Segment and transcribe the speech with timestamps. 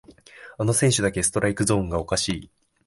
[0.57, 2.51] あの選手だけストライクゾーンがおかしい